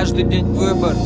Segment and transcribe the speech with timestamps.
[0.00, 0.96] каждый день выбор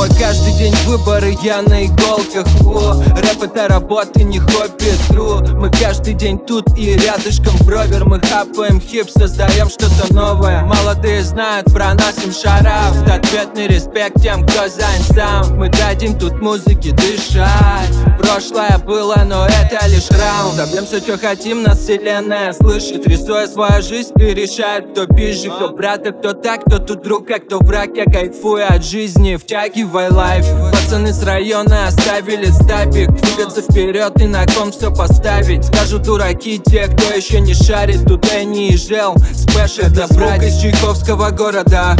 [0.00, 2.46] мой каждый день выборы, я на иголках.
[2.64, 5.40] О, рэп это работа, не хобби, тру.
[5.56, 8.06] Мы каждый день тут и рядышком бровер.
[8.06, 10.62] Мы хапаем хип, создаем что-то новое.
[10.62, 15.58] Молодые знают про нас, им шарав Ответный респект тем, кто занят сам.
[15.58, 17.90] Мы дадим тут музыке дышать.
[18.18, 20.56] Прошлое было, но это лишь раунд.
[20.56, 23.06] Добьемся, что хотим, нас вселенная слышит.
[23.06, 27.30] Рисуя свою жизнь, ты решает, кто пизже Кто брат, а кто так, кто тут друг,
[27.30, 27.90] а кто враг.
[27.96, 30.45] Я кайфую от жизни, Втягивай лайф
[30.90, 35.64] Пацаны с района оставили стабик Двигаться вперед и на ком все поставить.
[35.64, 38.04] Скажут дураки те, кто еще не шарит.
[38.06, 41.96] Туда не езжал, спэш это брать из Чайковского города.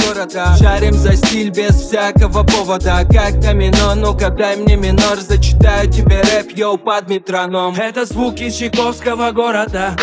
[0.58, 3.06] Шарим за стиль без всякого повода.
[3.10, 5.18] Как домино, ну-ка дай мне минор.
[5.18, 7.74] Зачитаю тебе рэп, йоу, под метроном.
[7.76, 9.96] Это звуки Чайковского города.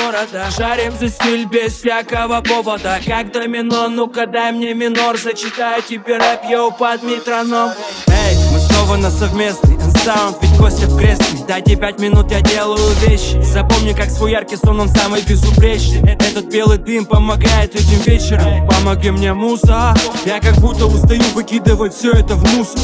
[0.56, 3.00] Шарим за стиль без всякого повода.
[3.06, 5.18] Как домино, ну-ка дай мне минор.
[5.18, 7.72] Зачитаю тебе рэп, йоу, под метроном.
[8.08, 13.42] Эй, снова на совместный саунд, ведь Костя в кресле Дайте пять минут, я делаю вещи.
[13.42, 16.12] Запомни, как свой яркий сон, он самый безупречный.
[16.12, 18.68] Этот белый дым помогает этим вечером.
[18.68, 19.94] Помоги мне, муза.
[20.26, 22.80] Я как будто устаю выкидывать все это в мусор.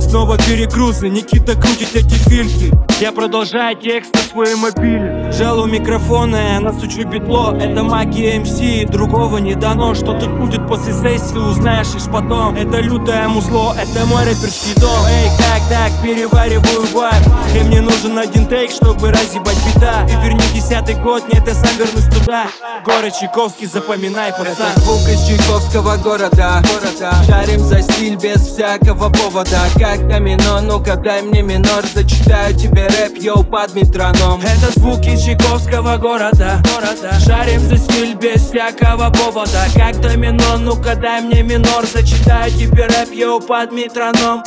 [0.00, 6.60] Снова перегрузы, Никита крутит эти фильки Я продолжаю текст на своей мобиле Жалу микрофона, я
[6.60, 9.94] настучу битло Это магия МС, другого не дано.
[9.94, 12.56] Что тут будет после сессии, узнаешь лишь потом.
[12.56, 15.04] Это лютое музло, это мой рэперский дом.
[15.06, 17.22] Эй, как так, перевариваю вайп
[17.54, 20.06] И мне нужен один take, чтобы разъебать бита.
[20.08, 22.46] И верни десятый год, нет, я сам вернусь туда.
[22.86, 24.52] Город Чайковский, запоминай, пацан.
[24.52, 27.12] Это звуки Чайковского города, города.
[27.26, 29.60] Шарим за стиль без всякого повода.
[29.78, 31.84] Как домино, ну-ка дай мне минор.
[31.94, 34.40] Зачитаю тебе рэп, yo, под метроном.
[34.40, 39.66] Это звуки Чайковского города, города Шарим за стиль без всякого повода.
[39.74, 41.84] Как домино, ну-ка дай мне минор.
[41.84, 44.44] Зачитаю тебе рэп, yo, под метроном.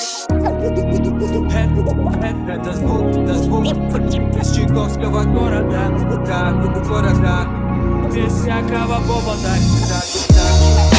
[2.48, 5.92] Это звук, это звук из Чайковского города,
[6.26, 6.52] да,
[6.88, 7.46] города.
[8.16, 9.52] Без всякого повода.
[9.90, 10.99] Да, да.